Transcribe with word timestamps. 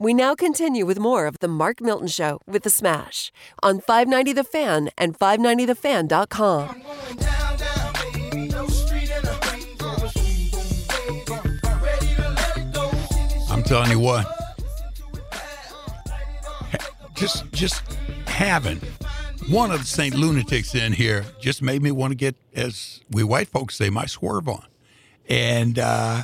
We 0.00 0.14
now 0.14 0.36
continue 0.36 0.86
with 0.86 1.00
more 1.00 1.26
of 1.26 1.40
The 1.40 1.48
Mark 1.48 1.80
Milton 1.80 2.06
Show 2.06 2.40
with 2.46 2.62
The 2.62 2.70
Smash 2.70 3.32
on 3.64 3.80
590 3.80 4.32
The 4.32 4.44
Fan 4.44 4.90
and 4.96 5.18
590TheFan.com. 5.18 6.82
I'm 13.50 13.62
telling 13.64 13.90
you 13.90 13.98
what. 13.98 14.26
Just 17.14 17.50
just 17.50 17.82
having 18.26 18.80
one 19.48 19.72
of 19.72 19.80
the 19.80 19.86
St. 19.86 20.14
Lunatics 20.14 20.76
in 20.76 20.92
here 20.92 21.24
just 21.40 21.60
made 21.60 21.82
me 21.82 21.90
want 21.90 22.12
to 22.12 22.14
get, 22.14 22.36
as 22.54 23.00
we 23.10 23.24
white 23.24 23.48
folks 23.48 23.74
say, 23.74 23.90
my 23.90 24.06
swerve 24.06 24.48
on. 24.48 24.64
And 25.28 25.76
uh, 25.76 26.22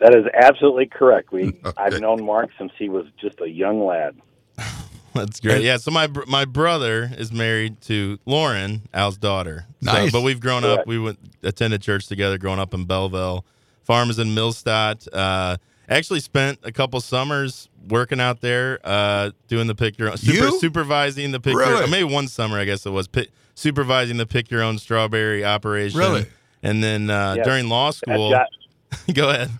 That 0.00 0.14
is 0.14 0.24
absolutely 0.34 0.86
correct. 0.86 1.32
We 1.32 1.44
Okay. 1.64 1.72
I've 1.76 2.00
known 2.00 2.24
Mark 2.24 2.50
since 2.58 2.72
he 2.78 2.88
was 2.88 3.06
just 3.20 3.40
a 3.40 3.48
young 3.48 3.84
lad. 3.84 4.16
That's 5.14 5.40
great. 5.40 5.62
Yeah. 5.64 5.78
So 5.78 5.90
my 5.90 6.08
my 6.28 6.44
brother 6.44 7.10
is 7.16 7.32
married 7.32 7.80
to 7.82 8.18
Lauren, 8.26 8.82
Al's 8.94 9.16
daughter. 9.16 9.66
So- 9.82 9.92
Nice. 9.92 10.12
but 10.12 10.22
we've 10.22 10.38
grown 10.40 10.64
up. 10.64 10.86
We 10.86 10.98
went 10.98 11.18
attended 11.42 11.82
church 11.82 12.06
together. 12.06 12.38
Growing 12.38 12.60
up 12.60 12.74
in 12.74 12.84
Belleville, 12.84 13.44
farm 13.82 14.10
is 14.10 14.18
in 14.20 14.28
Millstadt. 14.28 15.08
Uh, 15.12 15.56
actually 15.88 16.20
spent 16.20 16.60
a 16.62 16.70
couple 16.70 17.00
summers 17.00 17.68
working 17.88 18.20
out 18.20 18.40
there, 18.40 18.78
uh, 18.84 19.30
doing 19.48 19.66
the 19.66 19.74
pick 19.74 19.98
your 19.98 20.10
own, 20.10 20.16
super, 20.18 20.48
You? 20.50 20.60
supervising 20.60 21.30
the 21.32 21.40
pick 21.40 21.54
your 21.54 21.62
Really? 21.62 21.84
or 21.84 21.86
maybe 21.88 22.04
one 22.12 22.28
summer 22.28 22.58
I 22.58 22.64
guess 22.66 22.84
it 22.84 22.90
was 22.90 23.08
pi- 23.08 23.28
supervising 23.58 24.16
the 24.18 24.26
pick 24.26 24.50
your 24.50 24.62
own 24.62 24.78
strawberry 24.78 25.44
operation. 25.44 25.98
Really? 25.98 26.26
And 26.62 26.82
then 26.82 27.10
uh, 27.10 27.34
Yes. 27.36 27.46
during 27.46 27.68
law 27.68 27.90
school, 27.90 28.30
job, 28.30 28.46
go 29.14 29.30
ahead. 29.30 29.50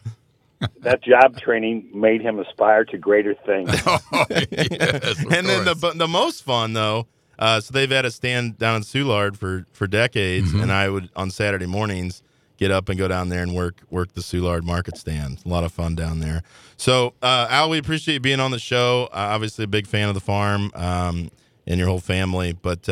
that 0.81 1.03
job 1.03 1.39
training 1.39 1.89
made 1.93 2.21
him 2.21 2.39
aspire 2.39 2.85
to 2.87 2.99
greater 2.99 3.35
things. 3.47 3.71
Oh, 3.87 3.99
yes, 4.31 5.19
of 5.19 5.19
and 5.33 5.47
then 5.47 5.65
the 5.65 5.93
the 5.97 6.09
most 6.09 6.43
fun 6.45 6.73
though, 6.73 7.07
uh, 7.39 7.61
so 7.61 7.73
they've 7.73 7.91
had 7.91 8.05
a 8.05 8.11
stand 8.11 8.59
down 8.59 8.77
in 8.77 8.83
Soulard 8.83 9.37
for 9.37 9.67
for 9.73 9.87
decades, 9.87 10.49
Mm-hmm. 10.49 10.61
and 10.63 10.73
I 10.73 10.89
would 10.89 11.09
on 11.17 11.31
Saturday 11.31 11.67
mornings 11.67 12.23
get 12.57 12.71
up 12.73 12.89
and 12.89 12.99
go 12.99 13.07
down 13.07 13.29
there 13.29 13.43
and 13.43 13.55
work 13.55 13.83
work 13.91 14.15
the 14.15 14.21
Soulard 14.21 14.63
market 14.65 14.97
stand. 14.97 15.39
A 15.45 15.49
lot 15.49 15.63
of 15.65 15.71
fun 15.73 15.95
down 15.95 16.19
there. 16.21 16.43
So 16.77 17.15
uh, 17.23 17.47
Al, 17.51 17.71
we 17.71 17.79
appreciate 17.79 18.15
you 18.15 18.21
being 18.21 18.41
on 18.41 18.51
the 18.51 18.59
show. 18.59 19.05
Uh, 19.13 19.35
obviously, 19.35 19.65
a 19.65 19.69
big 19.69 19.87
fan 19.87 20.09
of 20.09 20.15
the 20.15 20.21
farm 20.21 20.71
um, 20.75 21.31
and 21.67 21.79
your 21.79 21.89
whole 21.89 22.01
family, 22.01 22.53
but. 22.53 22.89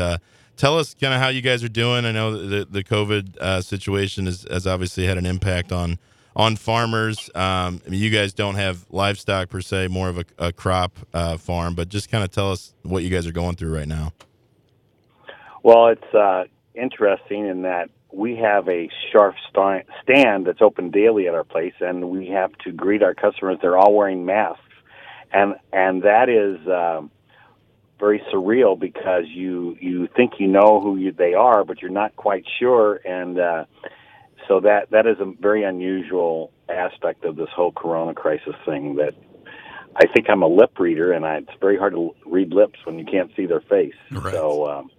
Tell 0.56 0.78
us 0.78 0.94
kind 0.94 1.12
of 1.12 1.20
how 1.20 1.28
you 1.28 1.42
guys 1.42 1.62
are 1.62 1.68
doing. 1.68 2.04
I 2.04 2.12
know 2.12 2.36
the 2.36 2.64
the 2.64 2.82
COVID 2.82 3.36
uh, 3.38 3.60
situation 3.60 4.26
has, 4.26 4.46
has 4.50 4.66
obviously 4.66 5.04
had 5.06 5.18
an 5.18 5.26
impact 5.26 5.70
on 5.70 5.98
on 6.34 6.56
farmers. 6.56 7.30
Um, 7.34 7.80
I 7.86 7.90
mean, 7.90 8.00
you 8.00 8.10
guys 8.10 8.32
don't 8.32 8.56
have 8.56 8.86
livestock 8.90 9.48
per 9.48 9.60
se, 9.60 9.88
more 9.88 10.08
of 10.08 10.18
a, 10.18 10.24
a 10.38 10.52
crop 10.52 10.98
uh, 11.14 11.36
farm, 11.38 11.74
but 11.74 11.88
just 11.88 12.10
kind 12.10 12.22
of 12.22 12.30
tell 12.30 12.52
us 12.52 12.74
what 12.82 13.02
you 13.02 13.10
guys 13.10 13.26
are 13.26 13.32
going 13.32 13.56
through 13.56 13.74
right 13.74 13.88
now. 13.88 14.12
Well, 15.62 15.88
it's 15.88 16.14
uh, 16.14 16.44
interesting 16.74 17.46
in 17.46 17.62
that 17.62 17.90
we 18.12 18.36
have 18.36 18.68
a 18.68 18.88
Scharf 19.12 19.34
sta- 19.50 19.84
stand 20.02 20.46
that's 20.46 20.62
open 20.62 20.90
daily 20.90 21.26
at 21.26 21.34
our 21.34 21.44
place, 21.44 21.74
and 21.80 22.08
we 22.10 22.28
have 22.28 22.52
to 22.64 22.72
greet 22.72 23.02
our 23.02 23.14
customers. 23.14 23.58
They're 23.60 23.76
all 23.76 23.94
wearing 23.94 24.24
masks, 24.24 24.62
and 25.32 25.54
and 25.72 26.02
that 26.02 26.28
is 26.28 26.66
um, 26.68 27.10
very 27.98 28.22
surreal 28.32 28.78
because 28.78 29.24
you 29.28 29.76
you 29.80 30.08
think 30.16 30.34
you 30.38 30.46
know 30.46 30.80
who 30.80 30.96
you, 30.96 31.12
they 31.12 31.34
are, 31.34 31.64
but 31.64 31.80
you're 31.80 31.90
not 31.90 32.14
quite 32.16 32.44
sure, 32.58 33.00
and 33.04 33.38
uh, 33.38 33.64
so 34.48 34.60
that 34.60 34.90
that 34.90 35.06
is 35.06 35.16
a 35.20 35.32
very 35.40 35.64
unusual 35.64 36.52
aspect 36.68 37.24
of 37.24 37.36
this 37.36 37.48
whole 37.54 37.72
Corona 37.72 38.14
crisis 38.14 38.54
thing. 38.64 38.96
That 38.96 39.14
I 39.96 40.06
think 40.12 40.28
I'm 40.28 40.42
a 40.42 40.48
lip 40.48 40.78
reader, 40.78 41.12
and 41.12 41.24
I, 41.24 41.36
it's 41.36 41.60
very 41.60 41.78
hard 41.78 41.94
to 41.94 42.14
read 42.26 42.52
lips 42.52 42.78
when 42.84 42.98
you 42.98 43.04
can't 43.04 43.30
see 43.36 43.46
their 43.46 43.62
face. 43.62 43.94
Right. 44.10 44.34
So. 44.34 44.68
Um, 44.68 44.90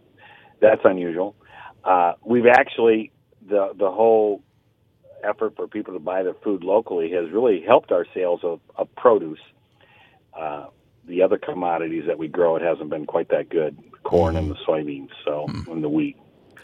that's 0.60 0.82
unusual. 0.84 1.36
Uh, 1.84 2.14
we've 2.26 2.48
actually 2.48 3.12
the 3.48 3.72
the 3.78 3.90
whole 3.90 4.44
effort 5.24 5.56
for 5.56 5.68
people 5.68 5.94
to 5.94 6.00
buy 6.00 6.24
their 6.24 6.36
food 6.44 6.64
locally 6.64 7.12
has 7.12 7.32
really 7.32 7.64
helped 7.66 7.92
our 7.92 8.06
sales 8.14 8.42
of, 8.44 8.60
of 8.76 8.94
produce. 8.96 9.40
Uh, 10.38 10.68
the 11.08 11.22
other 11.22 11.38
commodities 11.38 12.04
that 12.08 12.18
we 12.18 12.28
grow, 12.28 12.56
it 12.56 12.62
hasn't 12.62 12.90
been 12.90 13.06
quite 13.06 13.30
that 13.30 13.50
good. 13.50 13.78
The 13.92 13.98
corn 14.00 14.36
and 14.36 14.50
the 14.50 14.56
mm. 14.56 14.66
soybeans, 14.66 15.10
so 15.26 15.48
mm. 15.50 15.68
and 15.72 15.84
the 15.84 15.90
wheat. 15.90 16.18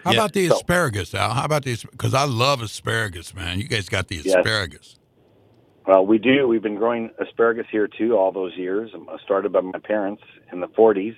How 0.04 0.12
Yeah. 0.12 0.20
about 0.20 0.34
the 0.34 0.48
So- 0.48 0.56
asparagus, 0.56 1.16
Al? 1.16 1.32
How 1.32 1.46
about 1.46 1.64
the 1.64 1.78
because 1.92 2.14
I 2.14 2.26
love 2.26 2.62
asparagus, 2.62 3.34
man. 3.34 3.60
You 3.60 3.68
guys 3.68 3.90
got 3.90 4.08
the 4.10 4.16
Yes. 4.16 4.36
asparagus. 4.36 5.00
Well, 5.88 6.06
we 6.06 6.18
do. 6.18 6.48
We've 6.48 6.62
been 6.62 6.76
growing 6.76 7.10
asparagus 7.20 7.66
here 7.70 7.88
too 7.88 8.18
all 8.18 8.32
those 8.32 8.56
years. 8.56 8.92
Um, 8.94 9.10
I 9.12 9.18
started 9.24 9.52
by 9.52 9.62
my 9.62 9.80
parents 9.80 10.24
in 10.52 10.62
the 10.62 10.68
40s, 10.70 11.16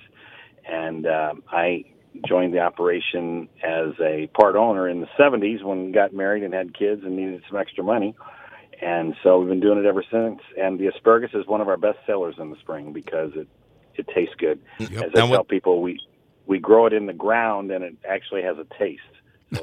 and 0.68 1.06
um, 1.06 1.42
I 1.50 1.84
joined 2.26 2.52
the 2.54 2.60
operation 2.60 3.48
as 3.62 3.92
a 4.00 4.28
part 4.28 4.56
owner 4.56 4.88
in 4.88 5.00
the 5.00 5.08
70s 5.18 5.62
when 5.62 5.86
we 5.86 5.92
got 5.92 6.12
married 6.12 6.42
and 6.42 6.52
had 6.52 6.76
kids 6.76 7.02
and 7.04 7.16
needed 7.16 7.42
some 7.48 7.58
extra 7.58 7.84
money. 7.84 8.16
And 8.82 9.14
so 9.22 9.38
we've 9.38 9.48
been 9.48 9.60
doing 9.60 9.78
it 9.78 9.86
ever 9.86 10.04
since. 10.10 10.40
And 10.60 10.78
the 10.78 10.86
asparagus 10.88 11.30
is 11.34 11.46
one 11.46 11.60
of 11.60 11.68
our 11.68 11.76
best 11.76 11.98
sellers 12.06 12.34
in 12.38 12.50
the 12.50 12.56
spring 12.58 12.92
because 12.92 13.32
it 13.34 13.48
it 13.94 14.06
tastes 14.14 14.34
good. 14.36 14.60
Yep. 14.78 14.90
As 14.90 14.96
I 14.98 15.02
And 15.04 15.14
tell 15.14 15.28
what- 15.30 15.48
people, 15.48 15.80
we 15.82 15.98
we 16.46 16.58
grow 16.58 16.86
it 16.86 16.92
in 16.92 17.06
the 17.06 17.12
ground 17.12 17.70
and 17.70 17.82
it 17.82 17.96
actually 18.08 18.42
has 18.42 18.56
a 18.58 18.66
taste. 18.78 19.02
So 19.56 19.62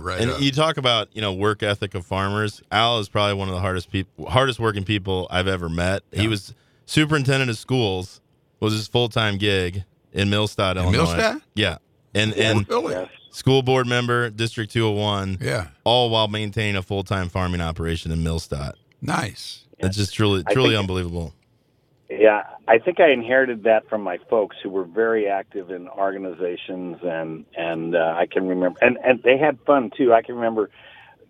right. 0.00 0.20
And 0.20 0.30
on. 0.30 0.42
you 0.42 0.50
talk 0.50 0.76
about 0.78 1.08
you 1.12 1.20
know 1.20 1.32
work 1.34 1.62
ethic 1.62 1.94
of 1.94 2.06
farmers. 2.06 2.62
Al 2.72 2.98
is 3.00 3.08
probably 3.08 3.34
one 3.34 3.48
of 3.48 3.54
the 3.54 3.60
hardest 3.60 3.90
people, 3.90 4.26
hardest 4.30 4.58
working 4.58 4.84
people 4.84 5.26
I've 5.30 5.46
ever 5.46 5.68
met. 5.68 6.02
He 6.10 6.26
was 6.26 6.54
superintendent 6.86 7.50
of 7.50 7.58
schools, 7.58 8.20
was 8.60 8.72
his 8.72 8.88
full 8.88 9.08
time 9.10 9.36
gig 9.36 9.84
in 10.12 10.28
Millstadt, 10.30 10.76
Illinois. 10.76 11.04
Millstadt? 11.04 11.42
Yeah, 11.54 11.76
and 12.14 12.32
and 12.34 12.66
really? 12.68 12.94
Yes. 12.94 13.08
School 13.34 13.62
board 13.62 13.86
member, 13.86 14.30
District 14.30 14.72
201. 14.72 15.38
Yeah. 15.40 15.68
all 15.84 16.10
while 16.10 16.28
maintaining 16.28 16.76
a 16.76 16.82
full 16.82 17.02
time 17.02 17.28
farming 17.28 17.60
operation 17.60 18.10
in 18.12 18.20
Millstadt. 18.20 18.74
Nice. 19.02 19.64
It's 19.78 19.96
just 19.96 20.14
truly, 20.14 20.42
truly 20.44 20.70
think- 20.70 20.80
unbelievable. 20.80 21.34
Yeah, 22.10 22.42
I 22.68 22.78
think 22.78 23.00
I 23.00 23.10
inherited 23.10 23.64
that 23.64 23.88
from 23.88 24.02
my 24.02 24.18
folks 24.30 24.56
who 24.62 24.68
were 24.68 24.84
very 24.84 25.26
active 25.26 25.70
in 25.70 25.88
organizations 25.88 26.98
and 27.02 27.44
and 27.56 27.96
uh, 27.96 28.14
I 28.16 28.26
can 28.26 28.46
remember 28.46 28.78
and 28.82 28.98
and 29.04 29.22
they 29.22 29.36
had 29.38 29.58
fun 29.66 29.90
too. 29.96 30.12
I 30.12 30.22
can 30.22 30.36
remember 30.36 30.70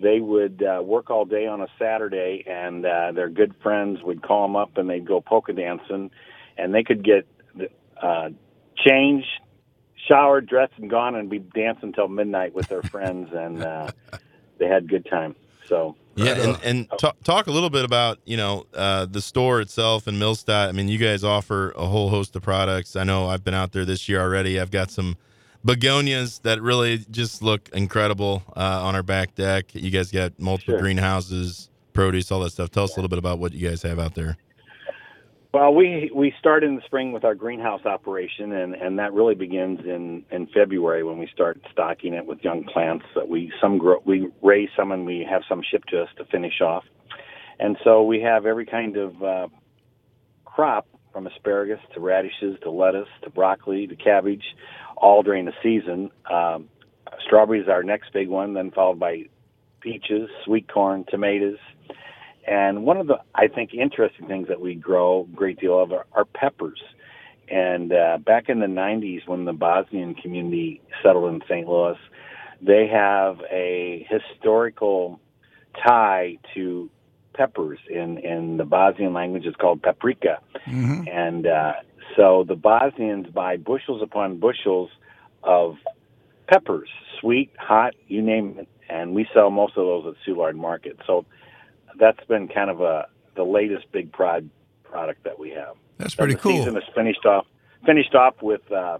they 0.00 0.20
would 0.20 0.62
uh, 0.62 0.82
work 0.82 1.10
all 1.10 1.24
day 1.24 1.46
on 1.46 1.60
a 1.60 1.68
Saturday 1.78 2.44
and 2.46 2.84
uh, 2.84 3.12
their 3.12 3.30
good 3.30 3.54
friends 3.62 4.02
would 4.02 4.20
call 4.22 4.42
them 4.42 4.56
up 4.56 4.76
and 4.76 4.90
they'd 4.90 5.06
go 5.06 5.20
polka 5.20 5.52
dancing 5.52 6.10
and 6.58 6.74
they 6.74 6.82
could 6.82 7.04
get 7.04 7.26
uh, 8.02 8.30
changed, 8.76 9.28
showered, 10.08 10.46
dressed, 10.46 10.74
and 10.78 10.90
gone 10.90 11.14
and 11.14 11.28
be 11.30 11.38
dancing 11.38 11.88
until 11.88 12.08
midnight 12.08 12.54
with 12.54 12.68
their 12.68 12.82
friends 12.82 13.30
and 13.32 13.62
uh, 13.62 13.90
they 14.58 14.66
had 14.66 14.88
good 14.88 15.06
time. 15.06 15.34
So 15.66 15.96
Yeah, 16.14 16.34
and, 16.34 16.58
and 16.62 16.88
talk, 16.98 17.16
talk 17.24 17.46
a 17.46 17.50
little 17.50 17.70
bit 17.70 17.84
about 17.84 18.18
you 18.24 18.36
know 18.36 18.66
uh, 18.74 19.06
the 19.06 19.22
store 19.22 19.60
itself 19.60 20.06
in 20.06 20.16
Millstadt. 20.16 20.68
I 20.68 20.72
mean, 20.72 20.88
you 20.88 20.98
guys 20.98 21.24
offer 21.24 21.72
a 21.72 21.86
whole 21.86 22.10
host 22.10 22.36
of 22.36 22.42
products. 22.42 22.96
I 22.96 23.04
know 23.04 23.28
I've 23.28 23.44
been 23.44 23.54
out 23.54 23.72
there 23.72 23.84
this 23.84 24.08
year 24.08 24.20
already. 24.20 24.60
I've 24.60 24.70
got 24.70 24.90
some 24.90 25.16
begonias 25.64 26.40
that 26.42 26.60
really 26.60 26.98
just 27.10 27.42
look 27.42 27.70
incredible 27.72 28.42
uh, 28.54 28.82
on 28.84 28.94
our 28.94 29.02
back 29.02 29.34
deck. 29.34 29.74
You 29.74 29.90
guys 29.90 30.10
got 30.10 30.38
multiple 30.38 30.74
Sure. 30.74 30.80
greenhouses, 30.80 31.70
produce, 31.94 32.30
all 32.30 32.40
that 32.40 32.50
stuff. 32.50 32.70
Tell 32.70 32.84
us 32.84 32.92
a 32.92 32.96
little 32.96 33.08
bit 33.08 33.18
about 33.18 33.38
what 33.38 33.54
you 33.54 33.66
guys 33.66 33.82
have 33.82 33.98
out 33.98 34.14
there. 34.14 34.36
Well, 35.54 35.72
we 35.72 36.10
we 36.12 36.34
start 36.40 36.64
in 36.64 36.74
the 36.74 36.82
spring 36.84 37.12
with 37.12 37.24
our 37.24 37.36
greenhouse 37.36 37.86
operation, 37.86 38.50
and, 38.50 38.74
and 38.74 38.98
that 38.98 39.12
really 39.12 39.36
begins 39.36 39.78
in, 39.86 40.24
in 40.32 40.48
February 40.48 41.04
when 41.04 41.16
we 41.16 41.28
start 41.32 41.60
stocking 41.70 42.12
it 42.12 42.26
with 42.26 42.42
young 42.42 42.64
plants 42.64 43.04
that 43.14 43.28
we 43.28 43.52
some 43.60 43.78
grow 43.78 44.02
we 44.04 44.32
raise 44.42 44.68
some 44.76 44.90
and 44.90 45.06
we 45.06 45.24
have 45.30 45.42
some 45.48 45.62
shipped 45.70 45.90
to 45.90 46.02
us 46.02 46.08
to 46.16 46.24
finish 46.24 46.60
off, 46.60 46.82
and 47.60 47.76
so 47.84 48.02
we 48.02 48.20
have 48.20 48.46
every 48.46 48.66
kind 48.66 48.96
of 48.96 49.22
uh, 49.22 49.46
crop 50.44 50.88
from 51.12 51.28
asparagus 51.28 51.78
to 51.94 52.00
radishes 52.00 52.58
to 52.64 52.70
lettuce 52.72 53.06
to 53.22 53.30
broccoli 53.30 53.86
to 53.86 53.94
cabbage, 53.94 54.56
all 54.96 55.22
during 55.22 55.44
the 55.44 55.54
season. 55.62 56.10
Um, 56.28 56.68
strawberries 57.24 57.68
are 57.68 57.74
our 57.74 57.84
next 57.84 58.12
big 58.12 58.28
one, 58.28 58.54
then 58.54 58.72
followed 58.72 58.98
by 58.98 59.26
peaches, 59.80 60.28
sweet 60.44 60.66
corn, 60.68 61.04
tomatoes. 61.08 61.58
And 62.46 62.84
one 62.84 62.98
of 62.98 63.06
the, 63.06 63.20
I 63.34 63.48
think, 63.48 63.72
interesting 63.72 64.26
things 64.26 64.48
that 64.48 64.60
we 64.60 64.74
grow 64.74 65.26
a 65.30 65.36
great 65.36 65.58
deal 65.58 65.80
of 65.80 65.92
are, 65.92 66.06
are 66.12 66.24
peppers. 66.24 66.82
And 67.48 67.92
uh, 67.92 68.18
back 68.18 68.48
in 68.48 68.60
the 68.60 68.66
90s, 68.66 69.26
when 69.26 69.44
the 69.44 69.52
Bosnian 69.52 70.14
community 70.14 70.80
settled 71.02 71.32
in 71.32 71.40
St. 71.48 71.66
Louis, 71.66 71.98
they 72.60 72.86
have 72.86 73.40
a 73.50 74.06
historical 74.08 75.20
tie 75.82 76.38
to 76.54 76.90
peppers. 77.34 77.78
In, 77.90 78.18
in 78.18 78.56
the 78.56 78.64
Bosnian 78.64 79.12
language, 79.12 79.44
it's 79.44 79.56
called 79.56 79.82
paprika. 79.82 80.40
Mm-hmm. 80.66 81.08
And 81.08 81.46
uh, 81.46 81.72
so 82.16 82.44
the 82.46 82.54
Bosnians 82.54 83.26
buy 83.28 83.56
bushels 83.56 84.02
upon 84.02 84.38
bushels 84.38 84.90
of 85.42 85.76
peppers, 86.46 86.88
sweet, 87.20 87.50
hot, 87.58 87.94
you 88.06 88.22
name 88.22 88.58
it. 88.58 88.68
And 88.88 89.14
we 89.14 89.26
sell 89.32 89.50
most 89.50 89.76
of 89.76 89.86
those 89.86 90.14
at 90.14 90.14
Soulard 90.26 90.56
Market. 90.56 90.98
So 91.06 91.24
that's 91.98 92.24
been 92.26 92.48
kind 92.48 92.70
of 92.70 92.80
a 92.80 93.06
the 93.36 93.44
latest 93.44 93.90
big 93.92 94.12
prod 94.12 94.48
product 94.84 95.24
that 95.24 95.38
we 95.38 95.50
have. 95.50 95.74
That's 95.98 96.14
And 96.14 96.18
pretty 96.18 96.34
the 96.34 96.40
cool. 96.40 96.52
Season 96.64 96.76
is 96.76 96.84
finished 96.94 97.24
off 97.26 97.46
finished 97.84 98.14
off 98.14 98.34
with 98.42 98.70
uh, 98.72 98.98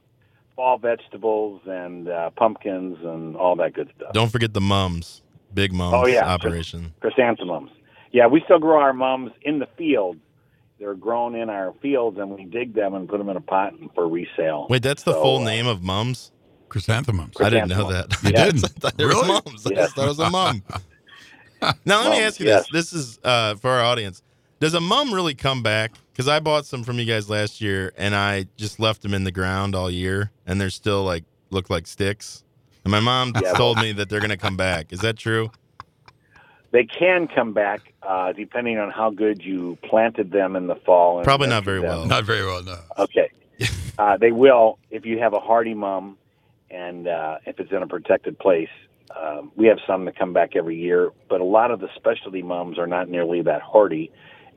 fall 0.57 0.79
vegetables 0.79 1.63
and 1.67 2.09
uh, 2.09 2.31
pumpkins 2.31 2.99
and 3.03 3.37
all 3.37 3.57
that 3.57 3.73
good 3.75 3.91
stuff. 3.97 4.13
Don't 4.13 4.31
forget 4.31 4.53
the 4.55 4.61
mums. 4.61 5.23
Big 5.55 5.73
mums 5.73 5.95
Oh, 5.97 6.07
yeah. 6.07 6.27
operation. 6.27 6.93
Chrysanthemums. 7.01 7.71
Yeah, 8.13 8.27
we 8.27 8.41
still 8.45 8.59
grow 8.59 8.79
our 8.81 8.93
mums 8.93 9.33
in 9.43 9.59
the 9.61 9.67
field. 9.79 10.17
They're 10.79 10.95
grown 10.95 11.35
in 11.37 11.49
our 11.49 11.73
fields, 11.81 12.19
and 12.19 12.31
we 12.31 12.45
dig 12.45 12.75
them 12.75 12.95
and 12.95 13.09
put 13.09 13.19
them 13.19 13.29
in 13.29 13.37
a 13.37 13.41
pot 13.41 13.73
for 13.95 14.09
resale. 14.09 14.67
Wait, 14.69 14.83
that's 14.83 15.05
the 15.05 15.13
So, 15.13 15.23
full 15.23 15.39
uh, 15.39 15.45
name 15.45 15.67
of 15.69 15.83
mums? 15.83 16.33
Chrysanthemums. 16.69 17.37
I 17.41 17.49
didn't 17.51 17.69
know 17.69 17.91
that. 17.91 18.13
You 18.23 18.29
I 18.31 18.33
didn't? 18.33 18.61
just 18.61 18.75
thought 18.77 18.97
they 18.99 19.05
were 19.05 19.11
Really? 19.11 19.29
mums. 19.29 19.67
I 19.67 19.71
just 19.71 19.95
thought 19.95 20.05
it 20.07 20.09
was 20.09 20.19
a 20.19 20.31
mum. 20.31 20.63
now 21.85 22.03
let 22.03 22.11
me 22.11 22.21
ask 22.21 22.41
you 22.41 22.47
yes. 22.47 22.69
this. 22.71 22.93
This 22.93 23.01
is 23.01 23.19
uh, 23.25 23.55
for 23.57 23.71
our 23.71 23.83
audience. 23.83 24.23
Does 24.61 24.75
a 24.75 24.81
mum 24.81 25.13
really 25.13 25.35
come 25.35 25.63
back? 25.63 25.93
Because 26.13 26.29
I 26.29 26.39
bought 26.41 26.65
some 26.65 26.85
from 26.85 26.99
you 26.99 27.05
guys 27.05 27.29
last 27.29 27.61
year, 27.61 27.93
and 27.97 28.15
I 28.15 28.47
just 28.57 28.79
left 28.79 29.03
them 29.03 29.13
in 29.15 29.25
the 29.25 29.33
ground 29.33 29.75
all 29.75 29.91
year, 29.91 30.31
and 30.47 30.61
they're 30.61 30.71
still 30.71 31.03
like 31.05 31.25
look 31.51 31.71
like 31.71 31.87
sticks. 31.87 32.45
And 32.85 32.91
my 32.91 33.01
mom 33.01 33.33
Yeah. 33.43 33.53
told 33.55 33.79
me 33.79 33.93
that 33.93 34.09
they're 34.09 34.21
going 34.21 34.31
to 34.31 34.37
come 34.37 34.57
back. 34.57 34.93
Is 34.93 35.01
that 35.01 35.17
true? 35.17 35.51
They 36.71 36.85
can 36.85 37.29
come 37.29 37.53
back 37.53 37.81
uh, 38.03 38.33
depending 38.33 38.79
on 38.79 38.91
how 38.91 39.11
good 39.11 39.43
you 39.45 39.79
planted 39.85 40.33
them 40.33 40.57
in 40.57 40.67
the 40.67 40.75
fall. 40.75 41.19
and 41.19 41.25
Probably 41.25 41.49
not 41.49 41.65
very 41.65 41.81
them. 41.81 41.89
well. 41.89 42.07
Not 42.07 42.25
very 42.25 42.45
well, 42.45 42.63
no. 42.63 42.79
Okay. 42.99 43.31
uh, 43.99 44.17
they 44.17 44.33
will 44.33 44.79
if 44.91 45.07
you 45.07 45.19
have 45.21 45.35
a 45.35 45.41
hardy 45.41 45.75
mum 45.75 46.19
and 46.71 47.07
uh, 47.07 47.39
if 47.47 47.61
it's 47.61 47.71
in 47.71 47.83
a 47.83 47.87
protected 47.87 48.39
place. 48.39 48.69
Um, 49.11 49.53
we 49.57 49.67
have 49.67 49.79
some 49.87 50.05
that 50.07 50.19
come 50.19 50.33
back 50.33 50.57
every 50.57 50.77
year, 50.77 51.11
but 51.29 51.41
a 51.41 51.45
lot 51.45 51.71
of 51.71 51.81
the 51.81 51.89
specialty 51.97 52.43
mums 52.43 52.79
are 52.79 52.87
not 52.87 53.09
nearly 53.09 53.43
that 53.43 53.63
hardy, 53.63 54.11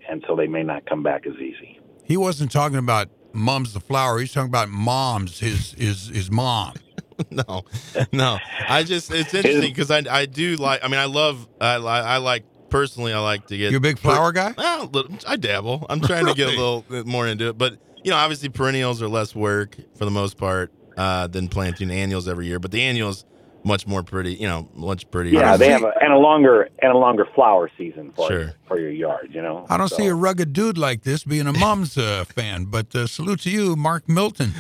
and 0.10 0.24
so 0.28 0.36
they 0.36 0.48
may 0.48 0.64
not 0.64 0.86
come 0.86 1.04
back 1.04 1.28
as 1.28 1.36
easy. 1.36 1.80
He 2.04 2.18
wasn't 2.18 2.52
talking 2.52 2.78
about 2.78 3.10
mums 3.34 3.74
the 3.74 3.80
flower. 3.80 4.20
He's 4.20 4.34
talking 4.34 4.50
about 4.50 4.70
moms, 4.70 5.40
his 5.40 5.74
his 5.74 6.08
his 6.08 6.32
mom. 6.32 6.74
no, 7.32 7.64
no. 8.12 8.40
I 8.68 8.84
just 8.84 9.12
it's 9.12 9.34
interesting 9.34 9.74
because 9.74 9.92
I 9.92 10.04
I 10.10 10.26
do 10.26 10.56
like. 10.56 10.84
I 10.84 10.88
mean, 10.88 11.00
I 11.00 11.06
love. 11.06 11.48
I 11.60 11.78
li- 11.78 11.88
I 11.88 12.18
like 12.18 12.46
personally. 12.70 13.14
I 13.14 13.20
like 13.20 13.48
to 13.48 13.58
get. 13.58 13.72
You 13.72 13.78
a 13.78 13.82
big 13.82 14.00
flower 14.00 14.32
guy? 14.32 14.54
Well, 14.58 14.90
I 15.28 15.36
dabble. 15.36 15.86
I'm 15.90 16.02
trying 16.02 16.26
to 16.26 16.34
get 16.34 16.48
a 16.48 16.52
little 16.52 16.86
bit 16.90 17.06
more 17.06 17.28
into 17.28 17.50
it, 17.50 17.58
but 17.58 17.78
you 18.04 18.12
know, 18.12 18.18
obviously 18.18 18.50
perennials 18.50 19.02
are 19.02 19.10
less 19.10 19.36
work 19.36 19.76
for 19.96 20.06
the 20.06 20.12
most 20.12 20.38
part 20.38 20.72
uh, 20.96 21.28
than 21.28 21.48
planting 21.48 21.92
annuals 21.92 22.28
every 22.28 22.48
year. 22.48 22.60
But 22.60 22.72
the 22.72 22.82
annuals 22.82 23.26
much 23.68 23.86
more 23.86 24.02
pretty. 24.04 24.34
You 24.36 24.48
know, 24.48 24.68
much 24.74 25.10
prettier. 25.12 25.40
Yeah, 25.40 25.58
they 25.58 25.70
have 25.70 25.84
a, 25.84 25.94
and 26.02 26.12
a 26.14 26.18
longer 26.18 26.70
and 26.82 26.92
a 26.92 26.98
longer 26.98 27.26
flower 27.36 27.70
season 27.78 28.12
for 28.16 28.28
Sure. 28.30 28.54
for 28.68 28.80
your 28.80 28.90
yard. 28.92 29.30
You 29.34 29.42
know, 29.42 29.66
I 29.70 29.78
don't 29.78 29.90
So- 29.90 29.98
see 29.98 30.08
a 30.08 30.14
rugged 30.16 30.54
dude 30.54 30.78
like 30.78 31.04
this 31.04 31.24
being 31.24 31.46
a 31.48 31.54
mom's 31.66 31.98
uh, 31.98 32.26
fan, 32.26 32.66
but 32.66 32.96
uh, 32.96 33.06
salute 33.08 33.42
to 33.42 33.52
you, 33.52 33.76
Mark 33.76 34.08
Milton. 34.10 34.54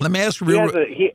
Let 0.00 0.10
me 0.10 0.20
ask 0.20 0.40
you 0.40 0.46
He 0.46 0.52
real. 0.54 0.62
has 0.62 0.74
a 0.74 0.84
he, 0.86 1.12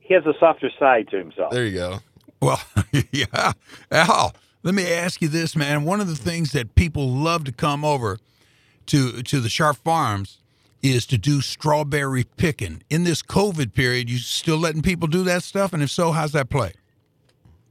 he 0.00 0.14
has 0.14 0.26
a 0.26 0.34
softer 0.38 0.70
side 0.78 1.08
to 1.10 1.16
himself. 1.16 1.52
There 1.52 1.64
you 1.64 1.74
go. 1.78 1.98
Well, 2.40 2.60
yeah. 3.12 3.52
Al, 3.90 4.34
let 4.62 4.74
me 4.74 4.90
ask 4.92 5.20
you 5.22 5.28
this, 5.28 5.56
man. 5.56 5.84
One 5.84 6.00
of 6.00 6.06
the 6.08 6.14
things 6.16 6.52
that 6.52 6.74
people 6.74 7.08
love 7.08 7.44
to 7.44 7.52
come 7.52 7.84
over 7.84 8.18
to 8.86 9.22
to 9.22 9.40
the 9.40 9.48
Scharf 9.48 9.76
Farms 9.78 10.38
is 10.80 11.04
to 11.06 11.18
do 11.18 11.40
strawberry 11.40 12.22
picking. 12.36 12.80
In 12.88 13.02
this 13.02 13.20
COVID 13.20 13.74
period, 13.74 14.08
you 14.08 14.18
still 14.18 14.56
letting 14.58 14.80
people 14.82 15.08
do 15.08 15.24
that 15.24 15.42
stuff? 15.42 15.72
And 15.72 15.82
if 15.82 15.90
so, 15.90 16.12
how's 16.12 16.30
that 16.30 16.48
play? 16.50 16.70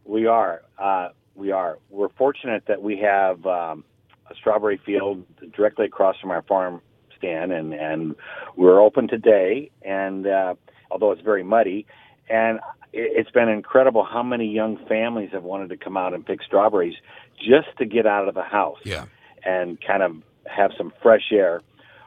We 0.07 0.25
are. 0.25 0.61
Uh, 0.79 1.09
we 1.35 1.51
are. 1.51 1.77
We're 1.89 2.09
fortunate 2.09 2.63
that 2.67 2.81
we 2.81 2.97
have 2.99 3.45
um, 3.45 3.83
a 4.29 4.35
strawberry 4.35 4.79
field 4.83 5.23
directly 5.55 5.85
across 5.85 6.17
from 6.19 6.31
our 6.31 6.41
farm 6.43 6.81
stand, 7.17 7.51
and, 7.51 7.73
and 7.73 8.15
we're 8.55 8.79
open 8.81 9.07
today. 9.07 9.69
And 9.83 10.25
uh, 10.25 10.55
although 10.89 11.11
it's 11.11 11.21
very 11.21 11.43
muddy, 11.43 11.85
and 12.29 12.59
it- 12.93 13.11
it's 13.17 13.31
been 13.31 13.49
incredible 13.49 14.03
how 14.03 14.23
many 14.23 14.45
young 14.47 14.77
families 14.87 15.29
have 15.33 15.43
wanted 15.43 15.69
to 15.69 15.77
come 15.77 15.97
out 15.97 16.13
and 16.13 16.25
pick 16.25 16.41
strawberries 16.41 16.95
just 17.37 17.67
to 17.77 17.85
get 17.85 18.05
out 18.07 18.27
of 18.27 18.33
the 18.33 18.43
house 18.43 18.79
Yeah. 18.83 19.05
and 19.45 19.79
kind 19.81 20.01
of 20.01 20.15
have 20.47 20.71
some 20.77 20.91
fresh 21.03 21.31
air. 21.31 21.61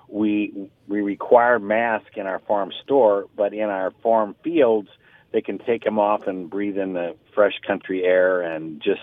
We 0.09 0.69
we 0.89 1.03
require 1.03 1.61
masks 1.61 2.11
in 2.17 2.27
our 2.27 2.41
farm 2.41 2.73
store, 2.83 3.27
but 3.37 3.53
in 3.55 3.69
our 3.69 3.93
farm 4.03 4.35
fields, 4.43 4.89
they 5.33 5.41
can 5.41 5.59
take 5.59 5.85
them 5.85 5.99
off 5.99 6.27
and 6.27 6.51
breathe 6.51 6.77
in 6.79 6.93
the 6.95 7.17
fresh 7.35 7.55
country 7.67 8.05
air 8.05 8.41
and 8.43 8.83
just 8.83 9.01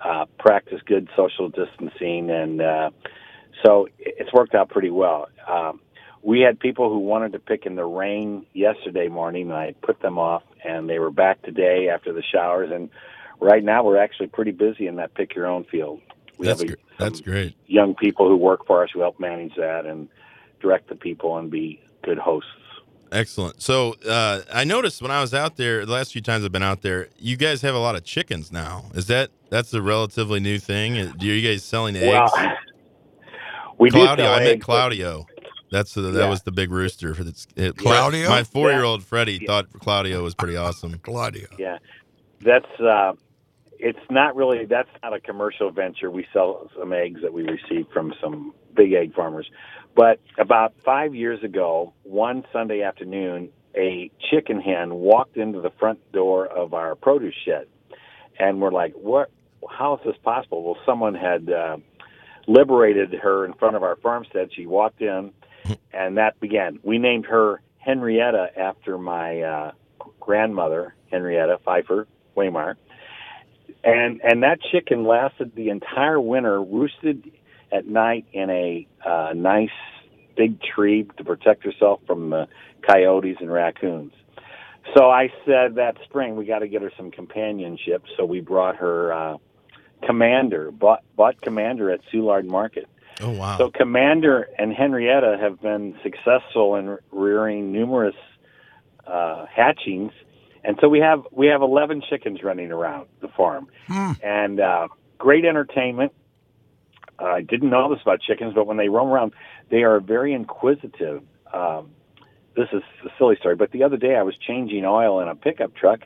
uh, 0.00 0.24
practice 0.38 0.80
good 0.86 1.08
social 1.16 1.48
distancing. 1.48 2.30
And 2.30 2.60
uh, 2.60 2.90
so 3.64 3.88
it's 3.98 4.32
worked 4.32 4.54
out 4.54 4.68
pretty 4.68 4.90
well. 4.90 5.28
Um, 5.48 5.80
we 6.22 6.40
had 6.40 6.58
people 6.60 6.90
who 6.90 6.98
wanted 6.98 7.32
to 7.32 7.38
pick 7.38 7.64
in 7.66 7.76
the 7.76 7.84
rain 7.84 8.44
yesterday 8.52 9.08
morning, 9.08 9.50
and 9.50 9.54
I 9.54 9.74
put 9.82 10.00
them 10.00 10.18
off, 10.18 10.42
and 10.64 10.88
they 10.88 10.98
were 10.98 11.10
back 11.10 11.42
today 11.42 11.88
after 11.88 12.12
the 12.12 12.22
showers. 12.22 12.70
And 12.72 12.90
right 13.40 13.62
now, 13.62 13.84
we're 13.84 13.98
actually 13.98 14.26
pretty 14.28 14.50
busy 14.50 14.86
in 14.86 14.96
that 14.96 15.14
pick 15.14 15.34
your 15.34 15.46
own 15.46 15.64
field. 15.64 16.00
We 16.36 16.46
That's 16.46 16.60
have 16.60 16.70
a- 16.70 16.72
gr- 16.74 16.82
that's 16.98 17.20
great. 17.20 17.54
young 17.66 17.94
people 17.94 18.28
who 18.28 18.36
work 18.36 18.66
for 18.66 18.82
us 18.84 18.90
who 18.92 19.00
help 19.00 19.20
manage 19.20 19.54
that 19.56 19.86
and 19.86 20.08
direct 20.60 20.88
the 20.88 20.96
people 20.96 21.36
and 21.38 21.50
be 21.50 21.80
good 22.02 22.18
hosts. 22.18 22.50
Excellent. 23.12 23.62
So 23.62 23.94
uh, 24.08 24.40
I 24.52 24.64
noticed 24.64 25.00
when 25.02 25.10
I 25.10 25.20
was 25.20 25.32
out 25.34 25.56
there, 25.56 25.86
the 25.86 25.92
last 25.92 26.12
few 26.12 26.20
times 26.22 26.44
I've 26.44 26.52
been 26.52 26.62
out 26.62 26.82
there, 26.82 27.08
you 27.18 27.36
guys 27.36 27.62
have 27.62 27.74
a 27.74 27.78
lot 27.78 27.94
of 27.96 28.04
chickens 28.04 28.52
now. 28.52 28.86
Is 28.94 29.06
that 29.06 29.30
that's 29.50 29.72
a 29.74 29.80
relatively 29.82 30.40
new 30.40 30.58
thing? 30.58 30.98
Uh, 30.98 31.12
Do 31.16 31.26
you 31.26 31.46
guys 31.48 31.64
selling 31.64 31.96
eggs? 31.96 32.30
Well, 32.34 32.52
we 33.78 33.90
do 33.90 33.96
Claudio, 33.98 34.24
sell 34.24 34.34
I 34.34 34.38
met 34.40 34.48
eggs, 34.48 34.58
but- 34.60 34.64
Claudio. 34.64 35.26
That's 35.70 35.92
the, 35.92 36.00
that 36.00 36.20
Yeah. 36.20 36.30
was 36.30 36.42
the 36.44 36.50
big 36.52 36.70
rooster 36.70 37.14
for 37.14 37.24
this. 37.24 37.46
It, 37.54 37.76
Claudio? 37.76 38.28
My 38.30 38.42
four 38.42 38.70
year 38.70 38.84
old 38.84 39.02
Freddie 39.04 39.44
thought 39.46 39.70
Claudio 39.80 40.22
was 40.22 40.34
pretty 40.34 40.56
awesome. 40.56 40.96
Claudio. 40.98 41.46
Yeah, 41.58 41.76
that's 42.40 42.80
uh, 42.80 43.12
it's 43.78 43.98
not 44.08 44.34
really 44.34 44.64
that's 44.64 44.88
not 45.02 45.12
a 45.12 45.20
commercial 45.20 45.70
venture. 45.70 46.10
We 46.10 46.26
sell 46.32 46.70
some 46.78 46.94
eggs 46.94 47.20
that 47.20 47.34
we 47.34 47.42
receive 47.42 47.86
from 47.92 48.14
some 48.18 48.54
big 48.74 48.94
egg 48.94 49.12
farmers, 49.14 49.50
but 49.98 50.20
about 50.38 50.74
five 50.84 51.12
years 51.16 51.42
ago, 51.42 51.92
one 52.04 52.44
Sunday 52.52 52.82
afternoon, 52.82 53.48
a 53.74 54.12
chicken 54.30 54.60
hen 54.60 54.94
walked 54.94 55.36
into 55.36 55.60
the 55.60 55.70
front 55.70 55.98
door 56.12 56.46
of 56.46 56.72
our 56.72 56.94
produce 56.94 57.34
shed, 57.44 57.66
and 58.38 58.60
we're 58.60 58.70
like, 58.70 58.94
"What? 58.94 59.28
How 59.68 59.96
is 59.96 60.00
this 60.06 60.14
possible?" 60.22 60.62
Well, 60.62 60.76
someone 60.86 61.16
had 61.16 61.50
uh, 61.50 61.78
liberated 62.46 63.12
her 63.12 63.44
in 63.44 63.54
front 63.54 63.74
of 63.74 63.82
our 63.82 63.96
farmstead. 63.96 64.50
She 64.54 64.66
walked 64.66 65.02
in, 65.02 65.32
and 65.92 66.16
that 66.16 66.38
began. 66.38 66.78
We 66.84 66.98
named 66.98 67.26
her 67.26 67.60
Henrietta 67.78 68.50
after 68.56 68.98
my 68.98 69.40
uh, 69.40 69.72
grandmother, 70.20 70.94
Henrietta 71.10 71.58
Pfeiffer 71.64 72.06
Waymar. 72.36 72.76
And 73.82 74.20
and 74.22 74.44
that 74.44 74.60
chicken 74.70 75.04
lasted 75.04 75.56
the 75.56 75.70
entire 75.70 76.20
winter, 76.20 76.62
roosted 76.62 77.32
at 77.72 77.86
night 77.86 78.26
in 78.32 78.50
a 78.50 78.86
uh, 79.04 79.32
nice 79.34 79.70
big 80.36 80.60
tree 80.62 81.06
to 81.16 81.24
protect 81.24 81.64
herself 81.64 82.00
from 82.06 82.30
the 82.30 82.48
coyotes 82.86 83.36
and 83.40 83.52
raccoons. 83.52 84.12
So 84.96 85.10
I 85.10 85.30
said 85.44 85.74
that 85.74 85.96
spring 86.04 86.36
we 86.36 86.46
got 86.46 86.60
to 86.60 86.68
get 86.68 86.80
her 86.82 86.92
some 86.96 87.10
companionship. 87.10 88.04
So 88.16 88.24
we 88.24 88.40
brought 88.40 88.76
her 88.76 89.12
uh, 89.12 89.36
Commander, 90.06 90.70
bought, 90.70 91.02
bought 91.16 91.40
Commander 91.40 91.90
at 91.90 92.00
Soulard 92.12 92.46
Market. 92.46 92.88
Oh 93.20 93.30
wow! 93.30 93.58
So 93.58 93.68
Commander 93.70 94.48
and 94.58 94.72
Henrietta 94.72 95.38
have 95.40 95.60
been 95.60 95.98
successful 96.04 96.76
in 96.76 96.98
rearing 97.10 97.72
numerous 97.72 98.14
uh, 99.08 99.44
hatchings, 99.46 100.12
and 100.62 100.78
so 100.80 100.88
we 100.88 101.00
have 101.00 101.26
we 101.32 101.48
have 101.48 101.60
eleven 101.60 102.00
chickens 102.08 102.44
running 102.44 102.70
around 102.70 103.08
the 103.20 103.26
farm, 103.26 103.66
Hmm. 103.88 104.12
and 104.22 104.60
uh, 104.60 104.86
great 105.18 105.44
entertainment. 105.44 106.12
I 107.18 107.40
didn't 107.42 107.70
know 107.70 107.92
this 107.92 108.02
about 108.02 108.20
chickens, 108.20 108.54
but 108.54 108.66
when 108.66 108.76
they 108.76 108.88
roam 108.88 109.08
around, 109.08 109.32
they 109.70 109.82
are 109.82 110.00
very 110.00 110.32
inquisitive. 110.32 111.22
Um, 111.52 111.90
this 112.56 112.68
is 112.72 112.82
a 113.04 113.08
silly 113.18 113.36
story, 113.36 113.56
but 113.56 113.72
the 113.72 113.82
other 113.84 113.96
day 113.96 114.16
I 114.16 114.22
was 114.22 114.34
changing 114.36 114.84
oil 114.84 115.20
in 115.20 115.28
a 115.28 115.34
pickup 115.34 115.74
truck, 115.74 116.00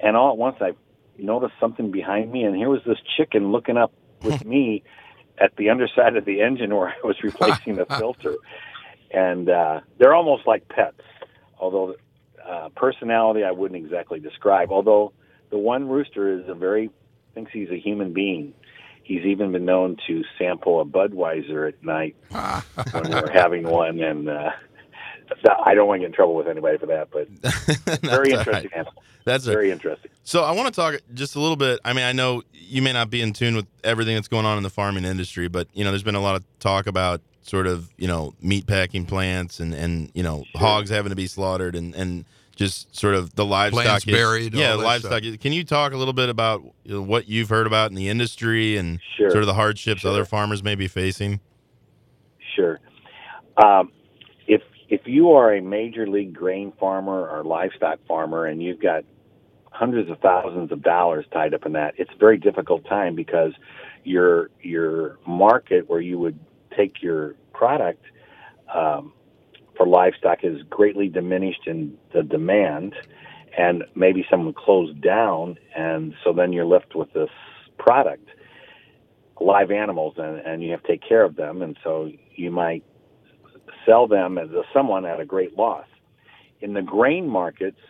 and 0.00 0.16
all 0.16 0.32
at 0.32 0.38
once 0.38 0.56
I 0.60 0.72
noticed 1.18 1.54
something 1.60 1.90
behind 1.90 2.30
me, 2.30 2.44
and 2.44 2.56
here 2.56 2.68
was 2.68 2.80
this 2.86 2.98
chicken 3.16 3.52
looking 3.52 3.76
up 3.76 3.92
with 4.22 4.44
me 4.46 4.82
at 5.38 5.56
the 5.56 5.70
underside 5.70 6.16
of 6.16 6.24
the 6.24 6.40
engine 6.42 6.74
where 6.74 6.88
I 6.88 7.06
was 7.06 7.16
replacing 7.22 7.76
the 7.76 7.86
filter. 7.98 8.36
And 9.10 9.48
uh, 9.48 9.80
they're 9.98 10.14
almost 10.14 10.46
like 10.46 10.68
pets, 10.68 11.02
although 11.58 11.96
uh, 12.46 12.68
personality 12.74 13.44
I 13.44 13.50
wouldn't 13.50 13.82
exactly 13.82 14.20
describe. 14.20 14.70
Although 14.70 15.12
the 15.50 15.58
one 15.58 15.88
rooster 15.88 16.38
is 16.38 16.48
a 16.48 16.54
very 16.54 16.90
thinks 17.34 17.52
he's 17.52 17.70
a 17.70 17.78
human 17.78 18.12
being. 18.12 18.54
He's 19.04 19.24
even 19.24 19.52
been 19.52 19.64
known 19.64 19.96
to 20.06 20.22
sample 20.38 20.80
a 20.80 20.84
Budweiser 20.84 21.68
at 21.68 21.82
night 21.82 22.16
when 22.30 23.10
we're 23.10 23.32
having 23.32 23.64
one, 23.64 24.00
and 24.00 24.28
uh, 24.28 24.50
I 25.64 25.74
don't 25.74 25.88
want 25.88 26.00
to 26.00 26.00
get 26.00 26.06
in 26.06 26.12
trouble 26.12 26.34
with 26.34 26.48
anybody 26.48 26.78
for 26.78 26.86
that. 26.86 27.08
But 27.10 27.28
very 28.00 28.30
interesting 28.30 28.70
right. 28.70 28.72
animal. 28.72 29.02
That's 29.24 29.44
very 29.44 29.70
a, 29.70 29.72
interesting. 29.72 30.10
So 30.24 30.42
I 30.42 30.52
want 30.52 30.72
to 30.72 30.80
talk 30.80 31.00
just 31.14 31.36
a 31.36 31.40
little 31.40 31.56
bit. 31.56 31.80
I 31.84 31.92
mean, 31.92 32.04
I 32.04 32.12
know 32.12 32.42
you 32.52 32.82
may 32.82 32.92
not 32.92 33.10
be 33.10 33.22
in 33.22 33.32
tune 33.32 33.56
with 33.56 33.66
everything 33.84 34.14
that's 34.14 34.28
going 34.28 34.46
on 34.46 34.56
in 34.56 34.62
the 34.62 34.70
farming 34.70 35.04
industry, 35.04 35.48
but 35.48 35.68
you 35.72 35.84
know, 35.84 35.90
there's 35.90 36.02
been 36.02 36.14
a 36.14 36.20
lot 36.20 36.36
of 36.36 36.44
talk 36.58 36.86
about 36.86 37.20
sort 37.42 37.66
of 37.66 37.92
you 37.98 38.06
know 38.06 38.34
meat 38.40 38.66
packing 38.66 39.04
plants 39.04 39.60
and 39.60 39.74
and 39.74 40.10
you 40.14 40.22
know 40.22 40.44
sure. 40.52 40.60
hogs 40.60 40.90
having 40.90 41.10
to 41.10 41.16
be 41.16 41.26
slaughtered 41.26 41.74
and 41.74 41.94
and 41.94 42.24
just 42.56 42.94
sort 42.94 43.14
of 43.14 43.34
the 43.34 43.44
livestock 43.44 43.84
Plants 43.84 44.06
is, 44.06 44.12
buried. 44.12 44.54
Yeah, 44.54 44.74
livestock. 44.74 45.22
Is, 45.22 45.36
can 45.38 45.52
you 45.52 45.64
talk 45.64 45.92
a 45.92 45.96
little 45.96 46.12
bit 46.12 46.28
about 46.28 46.62
you 46.84 46.94
know, 46.94 47.02
what 47.02 47.28
you've 47.28 47.48
heard 47.48 47.66
about 47.66 47.90
in 47.90 47.96
the 47.96 48.08
industry 48.08 48.76
and 48.76 49.00
sure. 49.16 49.30
sort 49.30 49.42
of 49.42 49.46
the 49.46 49.54
hardships 49.54 50.02
sure. 50.02 50.10
other 50.10 50.24
farmers 50.24 50.62
may 50.62 50.74
be 50.74 50.88
facing? 50.88 51.40
Sure. 52.54 52.78
Um, 53.62 53.92
if 54.46 54.62
if 54.88 55.02
you 55.06 55.32
are 55.32 55.54
a 55.54 55.62
major 55.62 56.06
league 56.06 56.34
grain 56.34 56.72
farmer 56.78 57.28
or 57.28 57.44
livestock 57.44 57.98
farmer 58.06 58.46
and 58.46 58.62
you've 58.62 58.80
got 58.80 59.04
hundreds 59.70 60.10
of 60.10 60.18
thousands 60.20 60.70
of 60.70 60.82
dollars 60.82 61.24
tied 61.32 61.54
up 61.54 61.64
in 61.64 61.72
that, 61.72 61.94
it's 61.96 62.10
a 62.14 62.18
very 62.18 62.38
difficult 62.38 62.84
time 62.86 63.14
because 63.14 63.52
your 64.04 64.50
your 64.60 65.18
market 65.26 65.88
where 65.88 66.00
you 66.00 66.18
would 66.18 66.38
take 66.76 67.02
your 67.02 67.34
product 67.52 68.04
um, 68.74 69.12
for 69.82 69.88
livestock 69.88 70.44
is 70.44 70.62
greatly 70.70 71.08
diminished 71.08 71.66
in 71.66 71.98
the 72.14 72.22
demand, 72.22 72.94
and 73.58 73.82
maybe 73.96 74.24
someone 74.30 74.54
closed 74.54 75.00
down, 75.02 75.58
and 75.76 76.14
so 76.22 76.32
then 76.32 76.52
you're 76.52 76.64
left 76.64 76.94
with 76.94 77.12
this 77.12 77.30
product, 77.78 78.28
live 79.40 79.72
animals, 79.72 80.14
and, 80.18 80.38
and 80.38 80.62
you 80.62 80.70
have 80.70 80.82
to 80.82 80.88
take 80.88 81.02
care 81.06 81.24
of 81.24 81.34
them, 81.34 81.62
and 81.62 81.76
so 81.82 82.08
you 82.36 82.50
might 82.50 82.84
sell 83.84 84.06
them 84.06 84.38
as 84.38 84.50
a, 84.50 84.62
someone 84.72 85.04
at 85.04 85.18
a 85.18 85.24
great 85.24 85.58
loss. 85.58 85.86
In 86.60 86.74
the 86.74 86.82
grain 86.82 87.26
markets, 87.28 87.80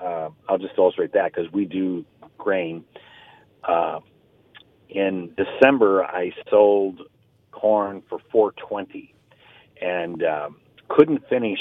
uh, 0.00 0.28
I'll 0.48 0.58
just 0.58 0.74
illustrate 0.78 1.12
that 1.14 1.34
because 1.34 1.50
we 1.52 1.64
do 1.64 2.04
grain. 2.38 2.84
Uh, 3.64 3.98
in 4.88 5.34
December, 5.36 6.04
I 6.04 6.32
sold 6.48 7.00
corn 7.50 8.02
for 8.08 8.20
420, 8.30 9.12
and 9.80 10.22
um, 10.22 10.56
couldn't 10.96 11.28
finish 11.28 11.58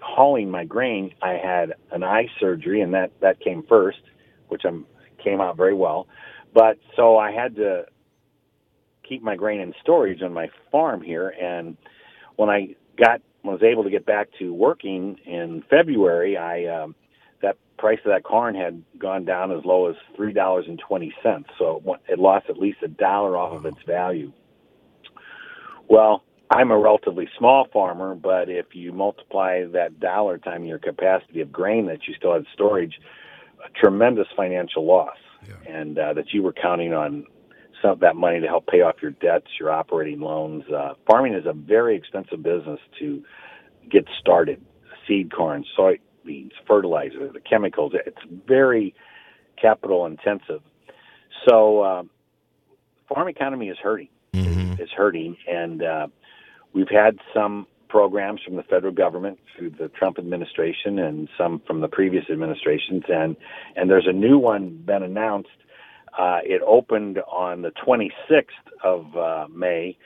hauling 0.00 0.50
my 0.50 0.64
grain. 0.64 1.14
I 1.22 1.32
had 1.32 1.74
an 1.90 2.02
eye 2.02 2.26
surgery, 2.40 2.80
and 2.80 2.94
that 2.94 3.12
that 3.20 3.40
came 3.40 3.64
first, 3.68 4.00
which 4.48 4.62
I'm 4.64 4.86
came 5.22 5.40
out 5.40 5.56
very 5.56 5.74
well. 5.74 6.08
But 6.54 6.78
so 6.96 7.16
I 7.16 7.32
had 7.32 7.56
to 7.56 7.86
keep 9.08 9.22
my 9.22 9.36
grain 9.36 9.60
in 9.60 9.74
storage 9.82 10.22
on 10.22 10.32
my 10.32 10.48
farm 10.70 11.02
here, 11.02 11.28
and 11.28 11.76
when 12.36 12.50
I 12.50 12.76
got 12.98 13.20
was 13.44 13.62
able 13.62 13.84
to 13.84 13.90
get 13.90 14.06
back 14.06 14.28
to 14.38 14.52
working 14.52 15.18
in 15.26 15.64
February, 15.68 16.36
I 16.36 16.66
um, 16.66 16.94
that 17.42 17.56
price 17.78 17.98
of 18.04 18.12
that 18.12 18.22
corn 18.24 18.54
had 18.54 18.82
gone 18.98 19.24
down 19.24 19.50
as 19.50 19.64
low 19.64 19.88
as 19.90 19.96
three 20.16 20.32
dollars 20.32 20.66
and 20.68 20.78
twenty 20.86 21.12
cents. 21.22 21.48
So 21.58 21.82
it 22.08 22.18
lost 22.18 22.46
at 22.48 22.58
least 22.58 22.78
a 22.84 22.88
dollar 22.88 23.36
off 23.36 23.56
of 23.56 23.66
its 23.66 23.82
value. 23.86 24.32
Well, 25.88 26.22
I'm 26.52 26.70
a 26.70 26.78
relatively 26.78 27.28
small 27.38 27.66
farmer, 27.72 28.14
but 28.14 28.50
if 28.50 28.66
you 28.74 28.92
multiply 28.92 29.64
that 29.72 30.00
dollar 30.00 30.36
time 30.36 30.64
your 30.64 30.78
capacity 30.78 31.40
of 31.40 31.50
grain 31.50 31.86
that 31.86 32.06
you 32.06 32.14
still 32.14 32.34
had 32.34 32.44
storage, 32.52 33.00
a 33.64 33.70
tremendous 33.70 34.26
financial 34.36 34.84
loss, 34.84 35.16
yeah. 35.48 35.54
and 35.66 35.98
uh, 35.98 36.12
that 36.12 36.32
you 36.32 36.42
were 36.42 36.52
counting 36.52 36.92
on 36.92 37.24
some 37.80 37.92
of 37.92 38.00
that 38.00 38.16
money 38.16 38.38
to 38.40 38.46
help 38.46 38.66
pay 38.66 38.82
off 38.82 38.96
your 39.00 39.12
debts, 39.12 39.46
your 39.58 39.70
operating 39.70 40.20
loans. 40.20 40.64
Uh, 40.70 40.92
farming 41.10 41.32
is 41.32 41.46
a 41.46 41.54
very 41.54 41.96
expensive 41.96 42.42
business 42.42 42.80
to 42.98 43.22
get 43.90 44.04
started. 44.20 44.62
Seed 45.08 45.32
corn, 45.32 45.64
soybeans, 45.76 46.52
fertilizer, 46.66 47.30
the 47.32 47.40
chemicals. 47.40 47.92
It's 48.06 48.18
very 48.46 48.94
capital 49.60 50.04
intensive. 50.06 50.60
So, 51.48 51.80
uh, 51.80 52.02
farm 53.08 53.28
economy 53.28 53.68
is 53.68 53.78
hurting. 53.82 54.08
Mm-hmm. 54.34 54.80
Is 54.80 54.88
hurting, 54.96 55.36
and 55.46 55.82
uh, 55.82 56.06
We've 56.74 56.88
had 56.88 57.18
some 57.34 57.66
programs 57.88 58.40
from 58.42 58.56
the 58.56 58.62
federal 58.62 58.92
government 58.92 59.38
through 59.56 59.70
the 59.70 59.88
Trump 59.88 60.18
administration 60.18 60.98
and 60.98 61.28
some 61.36 61.60
from 61.66 61.80
the 61.82 61.88
previous 61.88 62.24
administrations, 62.30 63.02
and 63.08 63.36
and 63.76 63.90
there's 63.90 64.06
a 64.08 64.12
new 64.12 64.38
one 64.38 64.82
been 64.86 65.02
announced. 65.02 65.50
Uh, 66.18 66.40
it 66.44 66.62
opened 66.66 67.18
on 67.30 67.62
the 67.62 67.70
26th 67.86 68.44
of 68.84 69.16
uh, 69.16 69.46
May 69.54 69.96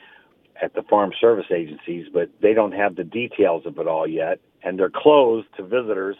at 0.61 0.73
the 0.73 0.83
Farm 0.83 1.11
Service 1.19 1.47
agencies, 1.53 2.07
but 2.13 2.29
they 2.41 2.53
don't 2.53 2.71
have 2.71 2.95
the 2.95 3.03
details 3.03 3.63
of 3.65 3.77
it 3.77 3.87
all 3.87 4.07
yet, 4.07 4.39
and 4.63 4.79
they're 4.79 4.91
closed 4.93 5.47
to 5.57 5.63
visitors, 5.63 6.15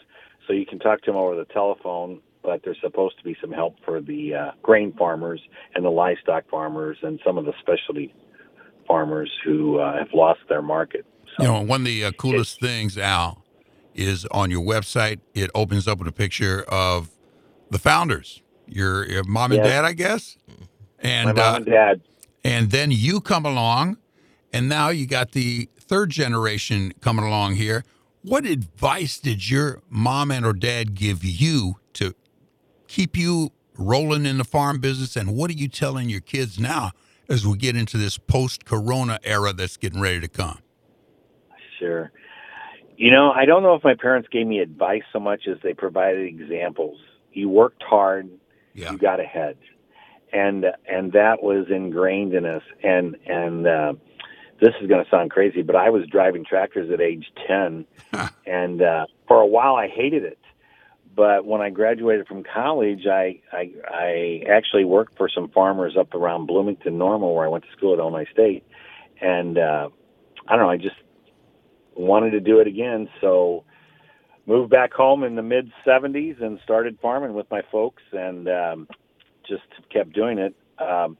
so 0.46 0.52
you 0.52 0.66
can 0.66 0.78
talk 0.78 1.02
to 1.02 1.10
them 1.10 1.16
over 1.16 1.36
the 1.36 1.46
telephone. 1.46 2.20
But 2.42 2.62
there's 2.64 2.78
supposed 2.80 3.18
to 3.18 3.24
be 3.24 3.36
some 3.40 3.52
help 3.52 3.76
for 3.84 4.00
the 4.00 4.34
uh, 4.34 4.50
grain 4.62 4.94
farmers 4.96 5.40
and 5.74 5.84
the 5.84 5.90
livestock 5.90 6.48
farmers 6.48 6.96
and 7.02 7.20
some 7.24 7.36
of 7.36 7.44
the 7.44 7.52
specialty 7.60 8.14
farmers 8.88 9.30
who 9.44 9.78
uh, 9.78 9.96
have 9.98 10.08
lost 10.12 10.40
their 10.48 10.62
market. 10.62 11.04
So, 11.36 11.42
you 11.42 11.48
know, 11.48 11.60
one 11.60 11.82
of 11.82 11.86
the 11.86 12.06
uh, 12.06 12.12
coolest 12.12 12.58
things, 12.58 12.98
Al, 12.98 13.44
is 13.94 14.24
on 14.26 14.50
your 14.50 14.62
website. 14.62 15.20
It 15.34 15.50
opens 15.54 15.86
up 15.86 15.98
with 15.98 16.08
a 16.08 16.12
picture 16.12 16.64
of 16.68 17.10
the 17.70 17.78
founders, 17.78 18.42
your, 18.66 19.06
your 19.06 19.24
mom 19.24 19.52
and 19.52 19.62
yes. 19.62 19.66
dad, 19.66 19.84
I 19.84 19.92
guess, 19.92 20.38
and 20.98 21.26
my 21.26 21.32
mom 21.32 21.52
uh, 21.52 21.56
and 21.56 21.66
dad. 21.66 22.00
And 22.44 22.70
then 22.70 22.90
you 22.90 23.20
come 23.20 23.44
along, 23.44 23.98
and 24.52 24.68
now 24.68 24.88
you 24.88 25.06
got 25.06 25.32
the 25.32 25.68
third 25.78 26.10
generation 26.10 26.94
coming 27.00 27.24
along 27.24 27.56
here. 27.56 27.84
What 28.22 28.46
advice 28.46 29.18
did 29.18 29.50
your 29.50 29.82
mom 29.88 30.30
and 30.30 30.44
or 30.46 30.52
dad 30.52 30.94
give 30.94 31.24
you 31.24 31.76
to 31.94 32.14
keep 32.88 33.16
you 33.16 33.52
rolling 33.76 34.26
in 34.26 34.38
the 34.38 34.44
farm 34.44 34.80
business? 34.80 35.16
And 35.16 35.34
what 35.34 35.50
are 35.50 35.54
you 35.54 35.68
telling 35.68 36.08
your 36.08 36.20
kids 36.20 36.58
now 36.58 36.92
as 37.28 37.46
we 37.46 37.56
get 37.56 37.76
into 37.76 37.96
this 37.96 38.18
post 38.18 38.64
corona 38.64 39.18
era 39.22 39.52
that's 39.52 39.76
getting 39.76 40.00
ready 40.00 40.20
to 40.20 40.28
come? 40.28 40.58
Sure. 41.78 42.10
You 42.96 43.12
know, 43.12 43.30
I 43.30 43.44
don't 43.44 43.62
know 43.62 43.74
if 43.74 43.84
my 43.84 43.94
parents 43.94 44.28
gave 44.30 44.46
me 44.46 44.58
advice 44.58 45.02
so 45.12 45.20
much 45.20 45.46
as 45.46 45.58
they 45.62 45.72
provided 45.72 46.26
examples. 46.26 46.98
You 47.32 47.48
worked 47.48 47.82
hard, 47.82 48.28
yeah. 48.74 48.90
you 48.90 48.98
got 48.98 49.20
ahead. 49.20 49.56
And 50.32 50.66
and 50.86 51.12
that 51.12 51.42
was 51.42 51.66
ingrained 51.70 52.34
in 52.34 52.44
us 52.44 52.62
and 52.82 53.16
and 53.26 53.66
uh 53.66 53.92
this 54.60 54.74
is 54.82 54.88
going 54.88 55.04
to 55.04 55.08
sound 55.08 55.30
crazy, 55.30 55.62
but 55.62 55.76
I 55.76 55.88
was 55.88 56.04
driving 56.08 56.44
tractors 56.44 56.90
at 56.90 57.00
age 57.00 57.26
10 57.46 57.86
and 58.46 58.82
uh 58.82 59.06
for 59.26 59.40
a 59.40 59.46
while 59.46 59.76
I 59.76 59.88
hated 59.88 60.24
it 60.24 60.38
but 61.18 61.44
when 61.44 61.60
I 61.60 61.70
graduated 61.70 62.28
from 62.28 62.44
college, 62.44 63.04
I, 63.10 63.40
I 63.52 63.72
I 63.92 64.42
actually 64.48 64.84
worked 64.84 65.16
for 65.16 65.28
some 65.28 65.48
farmers 65.48 65.96
up 65.98 66.14
around 66.14 66.46
Bloomington 66.46 66.96
Normal, 66.96 67.34
where 67.34 67.44
I 67.44 67.48
went 67.48 67.64
to 67.64 67.72
school 67.76 67.92
at 67.92 67.98
Illinois 67.98 68.28
State, 68.32 68.64
and 69.20 69.58
uh, 69.58 69.88
I 70.46 70.54
don't 70.54 70.64
know, 70.64 70.70
I 70.70 70.76
just 70.76 70.94
wanted 71.96 72.30
to 72.30 72.40
do 72.40 72.60
it 72.60 72.68
again, 72.68 73.08
so 73.20 73.64
moved 74.46 74.70
back 74.70 74.92
home 74.92 75.24
in 75.24 75.34
the 75.34 75.42
mid 75.42 75.72
'70s 75.84 76.40
and 76.40 76.60
started 76.62 76.96
farming 77.02 77.34
with 77.34 77.50
my 77.50 77.62
folks, 77.72 78.04
and 78.12 78.48
um, 78.48 78.88
just 79.44 79.64
kept 79.92 80.12
doing 80.12 80.38
it. 80.38 80.54
Um, 80.78 81.18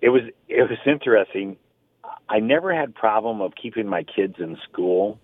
it 0.00 0.08
was 0.08 0.22
it 0.48 0.70
was 0.70 0.78
interesting. 0.86 1.58
I 2.30 2.40
never 2.40 2.74
had 2.74 2.94
problem 2.94 3.42
of 3.42 3.52
keeping 3.60 3.86
my 3.86 4.04
kids 4.04 4.36
in 4.38 4.56
school 4.72 5.20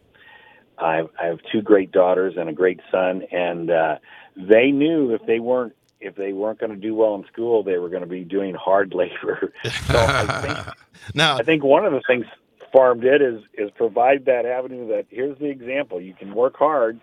I, 0.81 1.03
I 1.21 1.27
have 1.27 1.39
two 1.53 1.63
great 1.63 1.93
daughters 1.93 2.35
and 2.37 2.49
a 2.49 2.53
great 2.53 2.81
son, 2.91 3.23
and 3.31 3.71
uh, 3.71 3.97
they 4.37 4.71
knew 4.71 5.15
if 5.15 5.25
they 5.27 5.41
weren't 5.41 5.75
if 6.01 6.17
they 6.17 6.33
weren't 6.33 6.59
going 6.59 6.73
to 6.73 6.79
do 6.79 6.95
well 6.95 7.15
in 7.15 7.25
school, 7.27 7.63
they 7.63 7.77
were 7.77 7.91
going 7.91 8.03
to 8.03 8.09
be 8.09 8.25
doing 8.25 8.55
hard 8.55 8.95
labor. 8.95 9.53
so 9.65 9.99
I 9.99 10.41
think, 10.41 10.77
now, 11.15 11.37
I 11.37 11.43
think 11.43 11.63
one 11.63 11.85
of 11.85 11.93
the 11.93 12.01
things 12.07 12.27
farm 12.73 13.01
did 13.01 13.21
is 13.21 13.43
is 13.55 13.71
provide 13.73 14.25
that 14.27 14.47
avenue 14.47 14.89
that 14.89 15.07
here's 15.11 15.39
the 15.39 15.47
example. 15.47 16.01
You 16.01 16.15
can 16.15 16.35
work 16.35 16.57
hard 16.57 17.01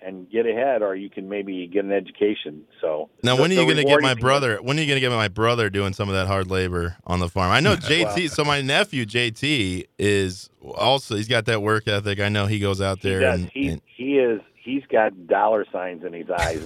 and 0.00 0.30
get 0.30 0.46
ahead, 0.46 0.82
or 0.82 0.94
you 0.94 1.10
can 1.10 1.28
maybe 1.28 1.66
get 1.66 1.84
an 1.84 1.92
education. 1.92 2.64
So 2.80 3.10
now, 3.22 3.36
when 3.36 3.50
are 3.50 3.54
you 3.54 3.64
going 3.64 3.76
to 3.76 3.84
get 3.84 4.00
my 4.00 4.14
brother? 4.14 4.58
When 4.62 4.78
are 4.78 4.80
you 4.80 4.86
going 4.86 4.96
to 4.96 5.00
get 5.00 5.10
my 5.10 5.28
brother 5.28 5.70
doing 5.70 5.92
some 5.92 6.08
of 6.08 6.14
that 6.14 6.26
hard 6.26 6.50
labor 6.50 6.96
on 7.06 7.18
the 7.20 7.28
farm? 7.28 7.50
I 7.50 7.60
know 7.60 7.76
JT. 7.76 8.30
so 8.30 8.44
my 8.44 8.60
nephew 8.60 9.04
JT 9.04 9.86
is 9.98 10.50
also 10.62 11.16
he's 11.16 11.28
got 11.28 11.46
that 11.46 11.62
work 11.62 11.88
ethic. 11.88 12.20
I 12.20 12.28
know 12.28 12.46
he 12.46 12.58
goes 12.58 12.80
out 12.80 13.02
there 13.02 13.20
he 13.20 13.26
and 13.26 13.50
he, 13.52 13.68
and 13.68 13.82
he 13.96 14.18
is 14.18 14.40
he's 14.54 14.84
got 14.90 15.26
dollar 15.26 15.64
signs 15.72 16.04
in 16.04 16.12
his 16.12 16.30
eyes. 16.30 16.62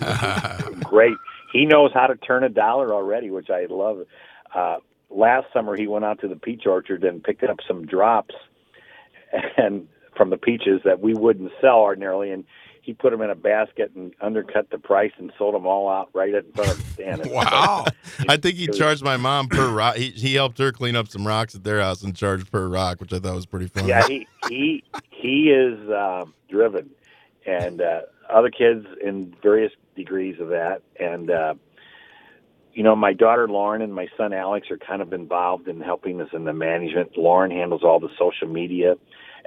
great. 0.85 1.17
he 1.53 1.65
knows 1.65 1.91
how 1.95 2.07
to 2.07 2.17
turn 2.17 2.45
a 2.45 2.49
dollar 2.49 2.93
already, 2.93 3.31
which 3.31 3.49
I 3.51 3.67
love. 3.71 4.05
Uh, 4.55 4.77
last 5.09 5.47
summer, 5.53 5.77
he 5.77 5.87
went 5.87 6.05
out 6.05 6.21
to 6.21 6.29
the 6.29 6.37
peach 6.37 6.67
orchard 6.67 7.05
and 7.05 7.23
picked 7.23 7.43
up 7.45 7.59
some 7.67 7.87
drops, 7.87 8.35
and 9.57 9.89
from 10.17 10.31
the 10.31 10.37
peaches 10.37 10.81
that 10.85 11.01
we 11.01 11.15
wouldn't 11.15 11.51
sell 11.61 11.79
ordinarily, 11.79 12.31
and 12.31 12.45
he 12.83 12.93
put 12.93 13.11
them 13.13 13.23
in 13.23 13.31
a 13.31 13.35
basket 13.35 13.93
and 13.95 14.13
undercut 14.21 14.69
the 14.71 14.79
price 14.79 15.13
and 15.17 15.33
sold 15.39 15.55
them 15.55 15.67
all 15.67 15.89
out 15.89 16.11
right 16.13 16.35
in 16.35 16.53
front 16.53 16.71
of 16.71 16.79
the 16.79 16.91
stand. 16.93 17.27
wow! 17.31 17.85
I 18.29 18.37
think 18.37 18.57
he 18.57 18.67
charged 18.67 19.05
my 19.05 19.17
mom 19.17 19.49
per 19.49 19.69
rock. 19.69 19.97
He, 19.97 20.11
he 20.11 20.35
helped 20.35 20.59
her 20.59 20.73
clean 20.73 20.97
up 20.97 21.09
some 21.09 21.27
rocks 21.27 21.55
at 21.55 21.65
their 21.65 21.81
house 21.81 22.03
and 22.03 22.15
charged 22.15 22.51
per 22.51 22.67
rock, 22.67 23.01
which 23.01 23.13
I 23.13 23.21
thought 23.21 23.35
was 23.35 23.47
pretty 23.47 23.69
funny. 23.69 23.89
Yeah, 23.89 24.07
he 24.07 24.27
he 24.49 24.85
he 25.11 25.51
is 25.51 25.89
uh, 25.89 26.25
driven, 26.51 26.91
and 27.47 27.81
uh, 27.81 28.03
other 28.29 28.51
kids 28.51 28.87
in 29.03 29.35
various 29.43 29.73
degrees 29.97 30.41
of 30.41 30.49
that, 30.49 30.83
and. 30.99 31.31
Uh, 31.31 31.55
you 32.75 32.83
know, 32.83 32.97
my 32.97 33.13
daughter 33.13 33.47
Lauren 33.49 33.83
and 33.83 33.95
my 33.95 34.09
son 34.17 34.33
Alex 34.33 34.71
are 34.71 34.79
kind 34.79 35.03
of 35.03 35.13
involved 35.13 35.69
in 35.69 35.83
helping 35.83 36.23
us 36.23 36.31
in 36.33 36.45
the 36.45 36.55
management. 36.55 37.19
Lauren 37.19 37.51
handles 37.51 37.83
all 37.85 38.01
the 38.01 38.09
social 38.19 38.49
media. 38.49 38.95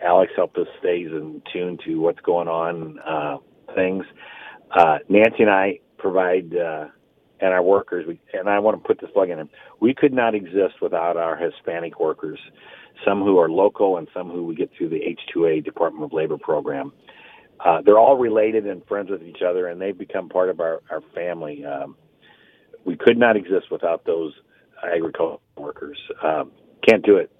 Alex 0.03 0.31
helps 0.35 0.57
us 0.57 0.67
stays 0.79 1.07
in 1.07 1.41
tune 1.51 1.77
to 1.85 1.95
what's 1.99 2.19
going 2.21 2.47
on, 2.47 2.99
uh, 2.99 3.37
things. 3.73 4.05
Uh, 4.71 4.99
Nancy 5.09 5.43
and 5.43 5.49
I 5.49 5.79
provide, 5.97 6.55
uh, 6.55 6.85
and 7.39 7.53
our 7.53 7.63
workers, 7.63 8.05
we, 8.07 8.19
and 8.33 8.49
I 8.49 8.59
want 8.59 8.81
to 8.81 8.87
put 8.87 8.99
this 8.99 9.09
plug 9.13 9.29
in. 9.29 9.49
We 9.79 9.93
could 9.93 10.13
not 10.13 10.35
exist 10.35 10.81
without 10.81 11.17
our 11.17 11.35
Hispanic 11.35 11.99
workers, 11.99 12.39
some 13.05 13.21
who 13.21 13.37
are 13.39 13.49
local 13.49 13.97
and 13.97 14.07
some 14.13 14.29
who 14.29 14.45
we 14.45 14.55
get 14.55 14.71
through 14.77 14.89
the 14.89 15.01
H2A 15.35 15.63
Department 15.63 16.05
of 16.05 16.13
Labor 16.13 16.37
program. 16.37 16.93
Uh, 17.63 17.81
they're 17.85 17.99
all 17.99 18.17
related 18.17 18.65
and 18.67 18.85
friends 18.85 19.09
with 19.09 19.23
each 19.23 19.41
other, 19.47 19.67
and 19.67 19.81
they've 19.81 19.97
become 19.97 20.29
part 20.29 20.49
of 20.49 20.59
our, 20.59 20.81
our 20.89 21.01
family. 21.13 21.63
Um, 21.65 21.95
we 22.85 22.95
could 22.95 23.17
not 23.17 23.35
exist 23.35 23.71
without 23.71 24.05
those 24.05 24.33
agricultural 24.83 25.41
workers. 25.57 25.97
Um, 26.23 26.51
can't 26.87 27.03
do 27.03 27.17
it. 27.17 27.31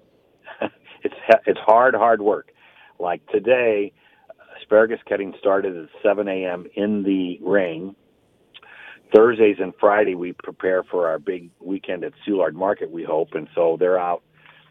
It's 1.06 1.40
it's 1.46 1.60
hard, 1.60 1.94
hard 1.94 2.20
work. 2.20 2.52
Like 2.98 3.26
today, 3.28 3.92
asparagus 4.60 4.98
cutting 5.08 5.34
started 5.38 5.76
at 5.76 5.88
7 6.02 6.28
a.m. 6.28 6.66
in 6.74 7.02
the 7.02 7.38
rain. 7.42 7.94
Thursdays 9.14 9.56
and 9.60 9.72
Friday 9.78 10.14
we 10.14 10.32
prepare 10.32 10.82
for 10.82 11.08
our 11.08 11.18
big 11.18 11.50
weekend 11.60 12.04
at 12.04 12.12
Soulard 12.26 12.54
Market. 12.54 12.90
We 12.90 13.04
hope, 13.04 13.34
and 13.34 13.48
so 13.54 13.76
they're 13.78 13.98
out 13.98 14.22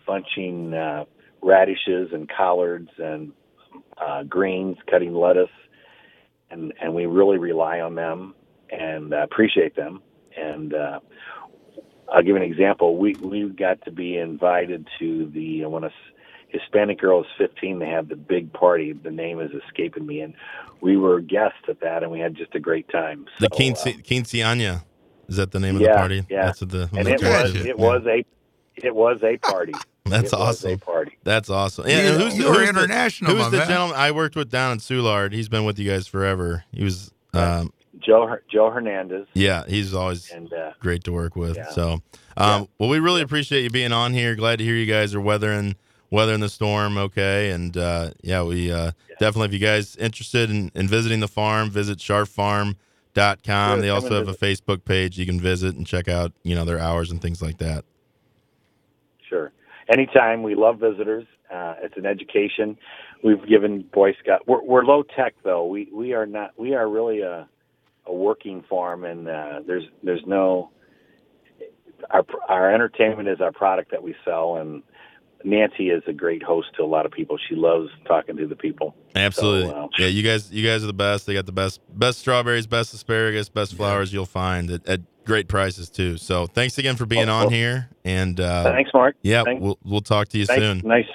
bunching 0.05 0.73
uh, 0.73 1.05
radishes 1.41 2.09
and 2.11 2.29
collards 2.29 2.89
and 2.97 3.31
uh, 3.97 4.23
greens, 4.23 4.77
cutting 4.89 5.13
lettuce, 5.13 5.49
and 6.51 6.73
and 6.81 6.93
we 6.93 7.05
really 7.05 7.37
rely 7.37 7.79
on 7.79 7.95
them 7.95 8.35
and 8.69 9.13
uh, 9.13 9.23
appreciate 9.23 9.75
them 9.75 10.01
and 10.37 10.73
uh, 10.73 10.99
I'll 12.11 12.23
give 12.23 12.35
an 12.35 12.41
example. 12.41 12.97
We 12.97 13.13
we 13.15 13.47
got 13.49 13.83
to 13.85 13.91
be 13.91 14.17
invited 14.17 14.87
to 14.99 15.31
the 15.33 15.63
I 15.63 15.67
want 15.67 15.85
a 15.85 15.91
Hispanic 16.49 16.99
girl 16.99 17.21
is 17.21 17.27
15, 17.37 17.79
they 17.79 17.89
have 17.89 18.07
the 18.07 18.15
big 18.15 18.51
party. 18.53 18.93
The 18.93 19.11
name 19.11 19.39
is 19.39 19.51
escaping 19.51 20.05
me, 20.05 20.21
and 20.21 20.33
we 20.81 20.97
were 20.97 21.19
guests 21.19 21.63
at 21.67 21.79
that, 21.81 22.03
and 22.03 22.11
we 22.11 22.19
had 22.19 22.35
just 22.35 22.55
a 22.55 22.59
great 22.59 22.87
time. 22.89 23.25
So, 23.37 23.45
the 23.45 23.49
Quince- 23.49 23.85
uh, 23.85 23.91
Quinceaña 23.91 24.83
is 25.27 25.37
that 25.37 25.51
the 25.51 25.59
name 25.59 25.77
yeah, 25.77 25.87
of 25.87 25.93
the 25.93 25.97
party? 25.97 26.25
Yeah, 26.29 26.45
That's 26.45 26.59
the, 26.59 26.89
and 26.95 27.07
it 27.07 27.21
was 27.21 27.55
it 27.55 27.65
yeah. 27.65 27.73
was 27.73 28.05
a 28.05 28.25
it 28.75 28.95
was 28.95 29.19
a 29.23 29.37
party. 29.37 29.73
That's 30.05 30.33
it 30.33 30.39
awesome. 30.39 30.73
a 30.73 30.77
party. 30.77 31.17
That's 31.23 31.49
awesome. 31.49 31.87
Yeah, 31.87 31.97
and 31.99 32.21
who's, 32.21 32.37
the, 32.37 32.43
who's 32.43 32.69
international? 32.69 33.33
The, 33.33 33.41
who's 33.41 33.51
the 33.51 33.57
man? 33.57 33.67
gentleman 33.67 33.97
I 33.97 34.11
worked 34.11 34.35
with 34.35 34.51
down 34.51 34.73
in 34.73 34.77
Soulard? 34.77 35.33
He's 35.33 35.49
been 35.49 35.65
with 35.65 35.79
you 35.79 35.89
guys 35.89 36.05
forever. 36.05 36.63
He 36.71 36.83
was 36.83 37.11
um, 37.33 37.73
Joe 37.99 38.37
Joe 38.51 38.69
Hernandez. 38.69 39.27
Yeah, 39.33 39.63
he's 39.67 39.95
always 39.95 40.29
and, 40.29 40.51
uh, 40.53 40.73
great 40.79 41.03
to 41.05 41.11
work 41.11 41.35
with. 41.35 41.57
Yeah. 41.57 41.69
So, 41.71 41.91
um, 41.93 42.01
yeah. 42.37 42.65
well, 42.77 42.89
we 42.89 42.99
really 42.99 43.21
appreciate 43.21 43.63
you 43.63 43.71
being 43.71 43.91
on 43.91 44.13
here. 44.13 44.35
Glad 44.35 44.59
to 44.59 44.65
hear 44.65 44.75
you 44.75 44.85
guys 44.85 45.15
are 45.15 45.21
weathering 45.21 45.75
weathering 46.09 46.39
the 46.39 46.49
storm 46.49 46.97
okay. 46.97 47.51
And 47.51 47.75
uh, 47.77 48.11
yeah, 48.21 48.43
we 48.43 48.71
uh, 48.71 48.91
yeah. 49.09 49.15
definitely, 49.19 49.47
if 49.47 49.53
you 49.53 49.65
guys 49.65 49.95
interested 49.95 50.49
in, 50.49 50.71
in 50.75 50.87
visiting 50.87 51.19
the 51.19 51.27
farm, 51.27 51.69
visit 51.69 51.99
scharffarm.com. 51.99 52.75
Sure, 53.45 53.81
they 53.81 53.89
also 53.89 54.15
have 54.15 54.27
a 54.27 54.33
Facebook 54.33 54.85
page 54.85 55.17
you 55.17 55.25
can 55.25 55.39
visit 55.39 55.75
and 55.75 55.85
check 55.85 56.07
out, 56.07 56.31
you 56.43 56.55
know, 56.55 56.65
their 56.65 56.79
hours 56.79 57.11
and 57.11 57.21
things 57.21 57.41
like 57.41 57.57
that. 57.59 57.85
Sure. 59.27 59.51
Anytime. 59.91 60.43
We 60.43 60.55
love 60.55 60.79
visitors. 60.79 61.25
Uh, 61.53 61.75
it's 61.81 61.95
an 61.97 62.05
education. 62.05 62.77
We've 63.23 63.45
given 63.47 63.81
Boy 63.93 64.13
Scout. 64.21 64.47
We're, 64.47 64.63
we're 64.63 64.83
low 64.83 65.03
tech 65.03 65.35
though. 65.43 65.65
We 65.65 65.89
we 65.93 66.13
are 66.13 66.25
not. 66.25 66.51
We 66.57 66.73
are 66.73 66.89
really 66.89 67.21
a 67.21 67.47
a 68.07 68.13
working 68.13 68.63
farm, 68.69 69.03
and 69.03 69.27
uh, 69.27 69.61
there's 69.65 69.83
there's 70.03 70.23
no 70.25 70.71
our 72.11 72.25
our 72.47 72.73
entertainment 72.73 73.29
is 73.29 73.41
our 73.41 73.51
product 73.51 73.91
that 73.91 74.03
we 74.03 74.15
sell, 74.23 74.57
and 74.57 74.83
Nancy 75.45 75.89
is 75.89 76.03
a 76.07 76.13
great 76.13 76.43
host 76.43 76.69
to 76.77 76.83
a 76.83 76.85
lot 76.85 77.05
of 77.05 77.11
people. 77.11 77.37
She 77.37 77.55
loves 77.55 77.89
talking 78.05 78.35
to 78.37 78.47
the 78.47 78.55
people. 78.55 78.95
Absolutely, 79.15 79.69
so, 79.69 79.75
uh, 79.75 79.87
yeah. 79.97 80.07
You 80.07 80.23
guys, 80.23 80.51
you 80.51 80.67
guys 80.67 80.83
are 80.83 80.87
the 80.87 80.93
best. 80.93 81.25
They 81.25 81.33
got 81.33 81.45
the 81.45 81.51
best 81.51 81.81
best 81.97 82.19
strawberries, 82.19 82.67
best 82.67 82.93
asparagus, 82.93 83.49
best 83.49 83.75
flowers 83.75 84.11
you'll 84.11 84.25
find 84.25 84.71
at, 84.71 84.87
at 84.87 85.01
great 85.25 85.47
prices 85.47 85.89
too. 85.89 86.17
So 86.17 86.47
thanks 86.47 86.77
again 86.77 86.95
for 86.95 87.05
being 87.05 87.29
on 87.29 87.51
here. 87.51 87.89
And 88.03 88.39
uh, 88.39 88.63
thanks, 88.63 88.91
Mark. 88.93 89.15
Yeah, 89.21 89.43
thanks. 89.43 89.61
we'll 89.61 89.77
we'll 89.83 90.01
talk 90.01 90.29
to 90.29 90.37
you 90.37 90.45
thanks. 90.45 90.61
soon. 90.61 90.81
Nice. 90.83 91.05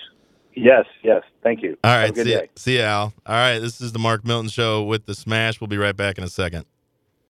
Yes, 0.55 0.85
yes. 1.03 1.23
Thank 1.43 1.63
you. 1.63 1.77
All 1.85 1.97
right. 1.97 2.15
see, 2.15 2.33
you, 2.33 2.41
see 2.57 2.77
you, 2.77 2.83
Al. 2.83 3.15
All 3.25 3.35
right. 3.35 3.59
This 3.61 3.81
is 3.81 3.93
the 3.93 3.99
Mark 3.99 4.25
Milton 4.27 4.51
Show 4.51 4.83
with 4.83 5.07
the 5.07 5.15
Smash. 5.15 5.61
We'll 5.61 5.69
be 5.69 5.79
right 5.79 5.97
back 5.97 6.19
in 6.19 6.25
a 6.25 6.29
second. 6.29 6.67